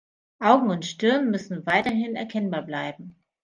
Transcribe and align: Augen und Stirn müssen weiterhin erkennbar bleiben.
Augen 0.39 0.71
und 0.71 0.83
Stirn 0.87 1.29
müssen 1.29 1.63
weiterhin 1.67 2.15
erkennbar 2.15 2.63
bleiben. 2.63 3.17